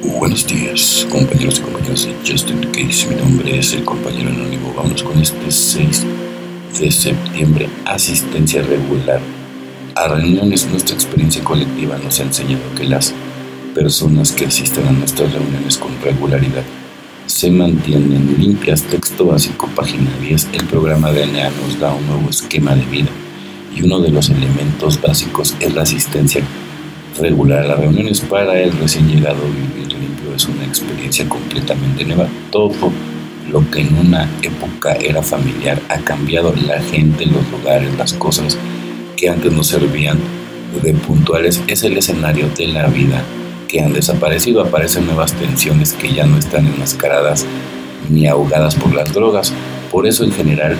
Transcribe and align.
Buenos 0.00 0.46
días, 0.46 1.06
compañeros 1.10 1.58
y 1.58 1.62
compañeras 1.62 2.06
de 2.06 2.14
Justin 2.24 2.60
Case. 2.70 3.08
Mi 3.08 3.16
nombre 3.16 3.58
es 3.58 3.72
el 3.72 3.84
compañero 3.84 4.30
anónimo. 4.30 4.72
Vamos 4.76 5.02
con 5.02 5.18
este 5.18 5.50
6 5.50 6.06
de 6.78 6.90
septiembre. 6.92 7.68
Asistencia 7.84 8.62
regular 8.62 9.20
a 9.96 10.06
reuniones. 10.06 10.68
Nuestra 10.68 10.94
experiencia 10.94 11.42
colectiva 11.42 11.98
nos 11.98 12.20
ha 12.20 12.22
enseñado 12.22 12.62
que 12.76 12.84
las 12.84 13.12
personas 13.74 14.30
que 14.30 14.46
asisten 14.46 14.86
a 14.86 14.92
nuestras 14.92 15.32
reuniones 15.32 15.76
con 15.76 15.90
regularidad 16.00 16.62
se 17.26 17.50
mantienen 17.50 18.36
limpias. 18.38 18.84
Texto 18.84 19.26
básico, 19.26 19.68
página 19.74 20.10
10. 20.20 20.50
El 20.52 20.64
programa 20.66 21.10
DNA 21.10 21.50
nos 21.50 21.80
da 21.80 21.92
un 21.92 22.06
nuevo 22.06 22.30
esquema 22.30 22.76
de 22.76 22.84
vida 22.84 23.10
y 23.74 23.82
uno 23.82 23.98
de 23.98 24.10
los 24.10 24.30
elementos 24.30 25.00
básicos 25.00 25.56
es 25.58 25.74
la 25.74 25.82
asistencia 25.82 26.44
regular 27.18 27.64
a 27.64 27.68
las 27.68 27.78
reuniones 27.80 28.20
para 28.20 28.60
el 28.60 28.72
recién 28.78 29.08
llegado 29.08 29.38
vivir 29.46 29.92
limpio 29.92 30.34
es 30.34 30.46
una 30.46 30.64
experiencia 30.64 31.28
completamente 31.28 32.04
nueva. 32.04 32.28
Todo 32.50 32.92
lo 33.50 33.68
que 33.70 33.80
en 33.80 33.96
una 33.96 34.28
época 34.42 34.94
era 34.94 35.22
familiar 35.22 35.80
ha 35.88 35.98
cambiado 35.98 36.54
la 36.66 36.80
gente, 36.80 37.26
los 37.26 37.50
lugares, 37.50 37.96
las 37.96 38.12
cosas 38.12 38.56
que 39.16 39.28
antes 39.28 39.52
nos 39.52 39.68
servían 39.68 40.18
de 40.82 40.92
puntuales 40.94 41.62
es 41.66 41.82
el 41.82 41.96
escenario 41.96 42.48
de 42.56 42.68
la 42.68 42.86
vida 42.86 43.22
que 43.66 43.80
han 43.80 43.92
desaparecido. 43.92 44.62
Aparecen 44.62 45.06
nuevas 45.06 45.32
tensiones 45.32 45.92
que 45.94 46.12
ya 46.12 46.26
no 46.26 46.38
están 46.38 46.66
enmascaradas 46.66 47.46
ni 48.10 48.26
ahogadas 48.26 48.74
por 48.74 48.94
las 48.94 49.12
drogas. 49.12 49.52
Por 49.90 50.06
eso 50.06 50.24
en 50.24 50.32
general 50.32 50.76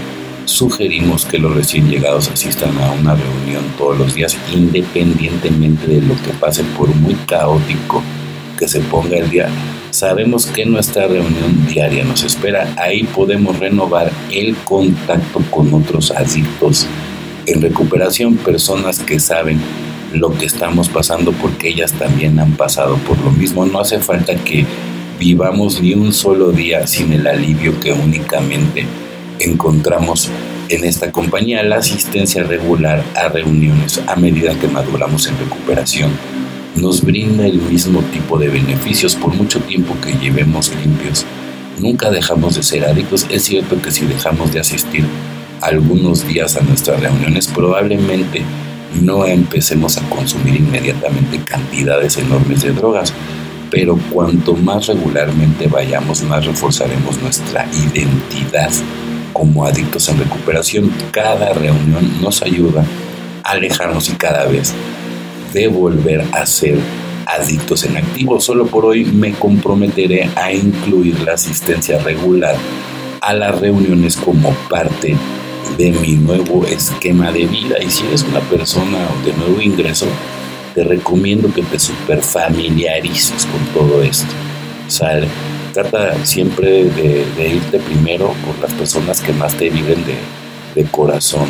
sugerimos 0.48 1.26
que 1.26 1.38
los 1.38 1.54
recién 1.54 1.88
llegados 1.90 2.28
asistan 2.28 2.76
a 2.78 2.92
una 2.92 3.14
reunión 3.14 3.62
todos 3.76 3.98
los 3.98 4.14
días 4.14 4.36
independientemente 4.52 5.86
de 5.86 6.00
lo 6.00 6.14
que 6.22 6.30
pase 6.40 6.64
por 6.76 6.88
muy 6.94 7.14
caótico 7.14 8.02
que 8.58 8.66
se 8.66 8.80
ponga 8.80 9.18
el 9.18 9.30
día. 9.30 9.48
Sabemos 9.90 10.46
que 10.46 10.64
nuestra 10.66 11.06
reunión 11.06 11.66
diaria 11.66 12.04
nos 12.04 12.24
espera. 12.24 12.74
Ahí 12.76 13.04
podemos 13.04 13.58
renovar 13.58 14.10
el 14.32 14.56
contacto 14.56 15.40
con 15.50 15.72
otros 15.74 16.10
adictos 16.10 16.86
en 17.46 17.62
recuperación, 17.62 18.36
personas 18.36 19.00
que 19.00 19.20
saben 19.20 19.60
lo 20.12 20.32
que 20.32 20.46
estamos 20.46 20.88
pasando 20.88 21.32
porque 21.32 21.68
ellas 21.68 21.92
también 21.92 22.38
han 22.38 22.52
pasado 22.52 22.96
por 22.96 23.18
lo 23.20 23.30
mismo. 23.30 23.64
No 23.66 23.80
hace 23.80 24.00
falta 24.00 24.34
que 24.34 24.64
vivamos 25.18 25.80
ni 25.80 25.94
un 25.94 26.12
solo 26.12 26.52
día 26.52 26.86
sin 26.86 27.12
el 27.12 27.26
alivio 27.26 27.78
que 27.80 27.92
únicamente 27.92 28.86
encontramos 29.40 30.30
en 30.68 30.84
esta 30.84 31.10
compañía, 31.12 31.62
la 31.62 31.76
asistencia 31.76 32.42
regular 32.42 33.02
a 33.14 33.28
reuniones 33.28 34.00
a 34.06 34.16
medida 34.16 34.58
que 34.58 34.68
maduramos 34.68 35.26
en 35.26 35.38
recuperación 35.38 36.10
nos 36.76 37.02
brinda 37.02 37.46
el 37.46 37.60
mismo 37.60 38.02
tipo 38.02 38.38
de 38.38 38.48
beneficios 38.48 39.14
por 39.16 39.34
mucho 39.34 39.60
tiempo 39.60 39.96
que 40.00 40.12
llevemos 40.12 40.72
limpios. 40.74 41.24
Nunca 41.78 42.10
dejamos 42.10 42.54
de 42.56 42.62
ser 42.62 42.84
adictos. 42.84 43.26
Es 43.30 43.44
cierto 43.44 43.80
que 43.80 43.90
si 43.90 44.06
dejamos 44.06 44.52
de 44.52 44.60
asistir 44.60 45.04
algunos 45.60 46.26
días 46.26 46.56
a 46.56 46.62
nuestras 46.62 47.00
reuniones, 47.00 47.48
probablemente 47.48 48.42
no 49.00 49.26
empecemos 49.26 49.96
a 49.96 50.08
consumir 50.08 50.56
inmediatamente 50.56 51.42
cantidades 51.44 52.16
enormes 52.16 52.62
de 52.62 52.72
drogas, 52.72 53.12
pero 53.70 53.98
cuanto 54.10 54.54
más 54.54 54.86
regularmente 54.86 55.66
vayamos, 55.66 56.22
más 56.22 56.46
reforzaremos 56.46 57.20
nuestra 57.22 57.66
identidad 57.72 58.70
como 59.38 59.64
adictos 59.64 60.08
en 60.08 60.18
recuperación. 60.18 60.92
Cada 61.12 61.54
reunión 61.54 62.20
nos 62.20 62.42
ayuda 62.42 62.84
a 63.44 63.52
alejarnos 63.52 64.10
y 64.10 64.12
cada 64.14 64.44
vez 64.46 64.74
de 65.54 65.68
volver 65.68 66.24
a 66.32 66.44
ser 66.44 66.78
adictos 67.24 67.84
en 67.84 67.96
activo. 67.96 68.40
Solo 68.40 68.66
por 68.66 68.84
hoy 68.84 69.04
me 69.04 69.32
comprometeré 69.32 70.28
a 70.34 70.52
incluir 70.52 71.20
la 71.20 71.34
asistencia 71.34 71.98
regular 71.98 72.56
a 73.20 73.32
las 73.32 73.60
reuniones 73.60 74.16
como 74.16 74.50
parte 74.68 75.16
de 75.76 75.92
mi 75.92 76.14
nuevo 76.14 76.66
esquema 76.66 77.30
de 77.30 77.46
vida. 77.46 77.76
Y 77.80 77.90
si 77.90 78.06
eres 78.06 78.24
una 78.24 78.40
persona 78.40 79.06
de 79.24 79.32
nuevo 79.34 79.60
ingreso, 79.60 80.06
te 80.74 80.82
recomiendo 80.82 81.52
que 81.52 81.62
te 81.62 81.78
super 81.78 82.22
familiarices 82.22 83.46
con 83.46 83.64
todo 83.72 84.02
esto. 84.02 84.32
Sale. 84.88 85.28
Trata 85.72 86.24
siempre 86.24 86.84
de, 86.84 87.48
irte 87.48 87.78
primero 87.78 88.34
por 88.44 88.58
las 88.60 88.72
personas 88.72 89.20
que 89.20 89.32
más 89.32 89.54
te 89.54 89.70
viven 89.70 90.04
de, 90.04 90.84
corazón. 90.90 91.46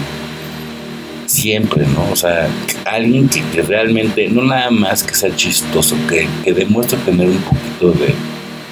Siempre, 1.27 1.87
¿no? 1.87 2.11
O 2.11 2.17
sea, 2.17 2.49
alguien 2.87 3.29
que, 3.29 3.63
realmente, 3.63 4.29
no 4.29 4.43
nada 4.43 4.71
más 4.71 5.03
que 5.03 5.15
sea 5.15 5.35
chistoso, 5.37 5.95
que, 6.09 6.27
que 6.43 6.55
demuestre 6.55 6.99
tener 7.05 7.29
un 7.29 7.43
poquito 7.43 7.93
de 7.93 8.15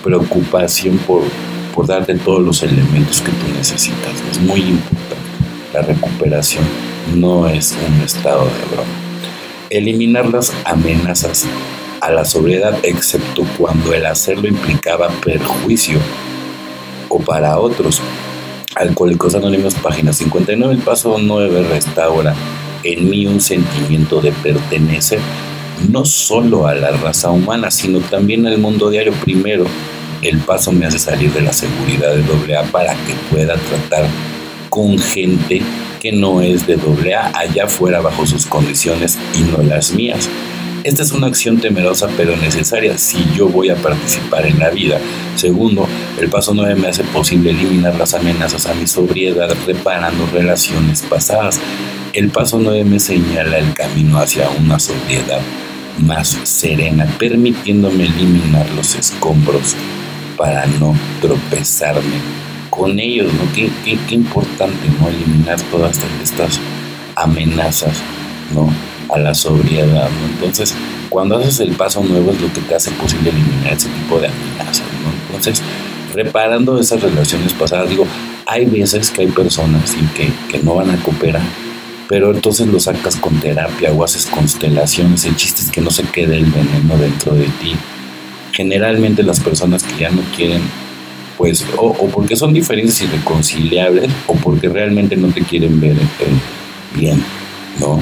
preocupación 0.03 0.97
por, 0.99 1.23
por 1.75 1.87
darte 1.87 2.15
todos 2.15 2.43
los 2.43 2.63
elementos 2.63 3.21
que 3.21 3.31
tú 3.33 3.53
necesitas. 3.55 4.15
Es 4.31 4.41
muy 4.41 4.61
importante. 4.61 5.17
La 5.75 5.83
recuperación 5.83 6.65
no 7.15 7.47
es 7.49 7.77
un 7.87 8.01
estado 8.01 8.45
de 8.45 8.75
broma. 8.75 8.89
Eliminar 9.69 10.27
las 10.27 10.53
amenazas 10.65 11.47
a 12.01 12.11
la 12.11 12.25
sobriedad, 12.25 12.79
excepto 12.83 13.45
cuando 13.59 13.93
el 13.95 14.07
hacerlo 14.07 14.49
implicaba 14.49 15.09
perjuicio 15.25 15.99
o 17.09 17.19
para 17.19 17.59
otros. 17.59 18.01
Alcohólicos 18.75 19.35
Anónimos, 19.35 19.75
página 19.75 20.13
59. 20.13 20.75
El 20.75 20.81
paso 20.81 21.17
9 21.19 21.63
restaura 21.69 22.35
en 22.83 23.09
mí 23.09 23.27
un 23.27 23.41
sentimiento 23.41 24.21
de 24.21 24.33
pertenecer 24.33 25.21
no 25.89 26.05
solo 26.05 26.67
a 26.67 26.75
la 26.75 26.91
raza 26.91 27.31
humana, 27.31 27.71
sino 27.71 28.01
también 28.01 28.47
al 28.47 28.59
mundo 28.59 28.91
diario. 28.91 29.13
Primero, 29.25 29.65
el 30.23 30.39
paso 30.39 30.73
me 30.73 30.87
hace 30.87 30.99
salir 30.99 31.33
de 31.33 31.43
la 31.43 31.53
seguridad 31.53 32.15
de 32.15 32.57
AA 32.57 32.63
para 32.65 32.93
que 32.93 33.15
pueda 33.31 33.57
tratar 33.57 34.07
con 34.71 34.99
gente 34.99 35.63
que 36.01 36.13
no 36.13 36.41
es 36.43 36.67
de 36.67 36.75
AA 36.75 37.33
allá 37.35 37.65
afuera 37.65 38.01
bajo 38.01 38.27
sus 38.27 38.47
condiciones 38.47 39.19
y 39.35 39.41
no 39.41 39.63
las 39.63 39.93
mías. 39.93 40.29
Esta 40.87 41.03
es 41.03 41.11
una 41.11 41.27
acción 41.27 41.59
temerosa 41.59 42.07
pero 42.17 42.37
necesaria 42.37 42.97
si 42.97 43.19
yo 43.35 43.49
voy 43.49 43.71
a 43.71 43.75
participar 43.75 44.47
en 44.47 44.61
la 44.61 44.71
vida. 44.71 45.01
Segundo, 45.35 45.89
el 46.21 46.29
paso 46.29 46.55
9 46.55 46.77
me 46.77 46.87
hace 46.87 47.03
posible 47.03 47.51
eliminar 47.51 47.97
las 47.97 48.15
amenazas 48.15 48.67
a 48.67 48.75
mi 48.75 48.87
sobriedad 48.87 49.53
reparando 49.67 50.25
relaciones 50.33 51.03
pasadas. 51.03 51.59
El 52.13 52.31
paso 52.31 52.61
9 52.61 52.85
me 52.85 53.01
señala 53.01 53.59
el 53.59 53.75
camino 53.75 54.21
hacia 54.21 54.49
una 54.49 54.79
sobriedad 54.79 55.41
más 55.99 56.39
serena, 56.45 57.13
permitiéndome 57.19 58.05
eliminar 58.05 58.71
los 58.77 58.95
escombros 58.95 59.75
para 60.37 60.67
no 60.67 60.95
tropezarme 61.21 62.21
con 62.71 63.01
ellos, 63.01 63.33
¿no? 63.35 63.53
Qué, 63.53 63.73
qué 63.85 64.15
importante, 64.15 64.89
¿no? 65.01 65.09
Eliminar 65.09 65.61
todas 65.63 65.99
estas 66.23 66.61
amenazas, 67.17 68.01
¿no? 68.55 68.71
A 69.11 69.19
la 69.19 69.35
sobriedad. 69.35 70.09
Entonces, 70.33 70.75
cuando 71.11 71.37
haces 71.37 71.61
el 71.61 71.73
paso 71.73 72.03
nuevo 72.03 72.31
es 72.33 72.41
lo 72.41 72.53
que 72.53 72.61
te 72.61 72.75
hace 72.75 72.91
posible 72.93 73.31
eliminar 73.31 73.73
ese 73.73 73.89
tipo 73.89 74.19
de 74.19 74.29
amenazas. 74.29 74.83
Entonces, 75.27 75.63
reparando 76.15 76.81
esas 76.81 77.03
relaciones 77.03 77.53
pasadas, 77.53 77.91
digo, 77.91 78.07
hay 78.47 78.65
veces 78.65 79.11
que 79.11 79.23
hay 79.23 79.29
personas 79.29 79.95
que, 80.15 80.31
que 80.51 80.63
no 80.63 80.75
van 80.75 80.91
a 80.91 81.03
cooperar, 81.03 81.43
pero 82.09 82.33
entonces 82.33 82.67
lo 82.69 82.81
sacas 82.81 83.17
con 83.17 83.39
terapia 83.41 83.93
o 83.93 84.05
haces 84.05 84.27
constelaciones. 84.27 85.25
El 85.25 85.37
chiste 85.37 85.63
es 85.63 85.71
que 85.71 85.81
no 85.81 85.91
se 85.91 86.05
quede 86.05 86.37
el 86.37 86.47
veneno 86.47 86.97
dentro 86.97 87.35
de 87.35 87.47
ti. 87.61 87.75
Generalmente 88.53 89.23
las 89.23 89.41
personas 89.41 89.83
que 89.83 90.03
ya 90.03 90.11
no 90.11 90.23
quieren, 90.35 90.63
pues, 91.37 91.67
o, 91.77 91.93
porque 92.09 92.37
son 92.37 92.55
diferentes 92.55 93.01
y 93.03 93.07
reconciliables, 93.07 94.11
o 94.27 94.35
porque 94.37 94.69
realmente 94.69 95.17
no 95.17 95.29
te 95.29 95.43
quieren 95.43 95.79
ver 95.81 95.97
bien, 96.95 97.23
¿no? 97.79 98.01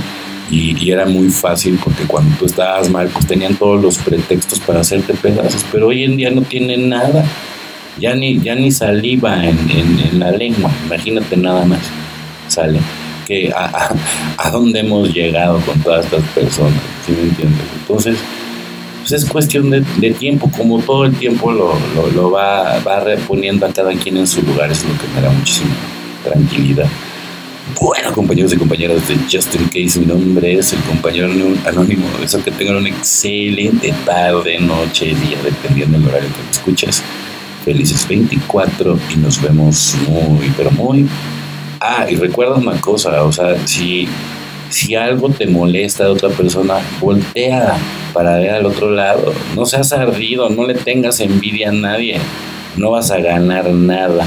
Y, 0.51 0.91
era 0.91 1.07
muy 1.07 1.31
fácil 1.31 1.79
porque 1.83 2.05
cuando 2.05 2.37
tú 2.37 2.47
estabas 2.47 2.91
mal, 2.91 3.09
pues 3.09 3.27
tenían 3.27 3.57
todos 3.57 3.81
los 3.81 3.99
pretextos 3.99 4.61
para 4.61 4.81
hacerte 4.81 5.15
pedazos, 5.15 5.65
pero 5.73 5.89
hoy 5.89 6.05
en 6.05 6.17
día 6.17 6.31
no 6.31 6.43
tienen 6.43 6.89
nada, 6.89 7.25
ya 7.99 8.15
ni, 8.15 8.39
ya 8.41 8.55
ni 8.55 8.71
saliva 8.71 9.45
en, 9.45 9.59
en, 9.71 10.19
la 10.19 10.31
lengua, 10.31 10.71
imagínate 10.85 11.37
nada 11.37 11.65
más, 11.65 11.81
sale. 12.49 12.79
Que 13.27 13.51
a, 13.57 13.95
a, 14.37 14.51
dónde 14.51 14.81
hemos 14.81 15.13
llegado 15.15 15.59
con 15.61 15.81
todas 15.81 16.05
estas 16.05 16.23
personas, 16.31 16.81
¿sí 17.07 17.13
me 17.13 17.23
entiendes? 17.23 17.67
Entonces, 17.81 18.19
pues 19.01 19.13
es 19.13 19.25
cuestión 19.25 19.71
de, 19.71 19.83
de, 19.97 20.11
tiempo, 20.13 20.51
como 20.55 20.79
todo 20.81 21.07
el 21.07 21.15
tiempo 21.17 21.51
lo, 21.51 21.73
lo, 21.95 22.11
lo 22.15 22.31
va, 22.31 22.79
va 22.81 23.01
reponiendo 23.01 23.65
a 23.65 23.73
cada 23.73 23.95
quien 23.95 24.19
en 24.19 24.27
su 24.27 24.43
lugar, 24.43 24.71
es 24.71 24.85
lo 24.85 24.93
que 24.99 25.09
me 25.15 25.23
da 25.23 25.31
muchísima 25.31 25.75
tranquilidad. 26.23 26.89
Bueno, 27.73 28.13
compañeros 28.13 28.53
y 28.53 28.59
compañeras 28.59 29.09
de 29.09 29.17
Justin 29.31 29.65
Case, 29.69 29.99
mi 29.99 30.05
nombre 30.05 30.53
es 30.59 30.75
el 30.75 30.81
compañero 30.81 31.31
anónimo. 31.65 32.07
Deseo 32.21 32.45
que 32.45 32.51
tengan 32.51 32.77
una 32.77 32.91
excelente 32.91 33.95
tarde, 34.05 34.61
noche, 34.61 35.07
día, 35.07 35.39
dependiendo 35.43 35.99
del 35.99 36.09
horario 36.09 36.29
que 36.29 36.43
me 36.43 36.51
escuchas. 36.51 37.03
Felices 37.65 38.07
24 38.07 38.99
y 39.15 39.17
nos 39.17 39.41
vemos 39.41 39.97
muy, 40.07 40.53
pero 40.55 40.71
muy. 40.73 41.09
Ah, 41.81 42.07
y 42.09 42.17
recuerda 42.17 42.57
una 42.57 42.79
cosa, 42.83 43.23
o 43.25 43.33
sea, 43.33 43.67
si, 43.67 44.07
Si 44.69 44.95
algo 44.95 45.31
te 45.31 45.47
molesta 45.47 46.05
de 46.05 46.11
otra 46.11 46.29
persona, 46.31 46.81
voltea 47.01 47.79
para 48.13 48.37
ver 48.39 48.51
al 48.51 48.67
otro 48.67 48.91
lado. 48.91 49.33
No 49.57 49.65
seas 49.65 49.93
ardido, 49.95 50.51
no 50.51 50.67
le 50.67 50.75
tengas 50.75 51.21
envidia 51.21 51.71
a 51.71 51.73
nadie. 51.73 52.21
No 52.77 52.91
vas 52.91 53.11
a 53.11 53.21
ganar 53.21 53.71
nada. 53.71 54.27